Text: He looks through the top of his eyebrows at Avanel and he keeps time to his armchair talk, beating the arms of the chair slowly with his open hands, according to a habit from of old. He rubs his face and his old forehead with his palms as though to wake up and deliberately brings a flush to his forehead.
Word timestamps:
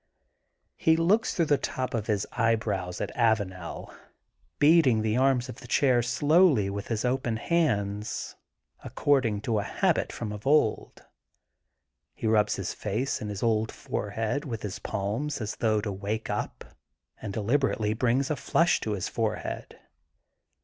He 0.77 0.95
looks 0.97 1.31
through 1.35 1.45
the 1.45 1.59
top 1.59 1.93
of 1.93 2.07
his 2.07 2.25
eyebrows 2.31 2.99
at 3.01 3.15
Avanel 3.15 3.19
and 3.41 3.49
he 3.51 3.51
keeps 3.51 3.77
time 3.83 3.83
to 3.83 3.87
his 3.87 3.93
armchair 3.93 4.01
talk, 4.01 4.57
beating 4.57 5.01
the 5.03 5.17
arms 5.17 5.49
of 5.49 5.55
the 5.57 5.67
chair 5.67 6.01
slowly 6.01 6.69
with 6.71 6.87
his 6.87 7.05
open 7.05 7.35
hands, 7.37 8.35
according 8.83 9.41
to 9.41 9.59
a 9.59 9.63
habit 9.63 10.11
from 10.11 10.31
of 10.31 10.47
old. 10.47 11.05
He 12.15 12.25
rubs 12.25 12.55
his 12.55 12.73
face 12.73 13.21
and 13.21 13.29
his 13.29 13.43
old 13.43 13.71
forehead 13.71 14.43
with 14.43 14.63
his 14.63 14.79
palms 14.79 15.39
as 15.39 15.57
though 15.57 15.79
to 15.81 15.91
wake 15.91 16.31
up 16.31 16.65
and 17.21 17.31
deliberately 17.31 17.93
brings 17.93 18.31
a 18.31 18.35
flush 18.35 18.79
to 18.79 18.93
his 18.93 19.07
forehead. 19.07 19.79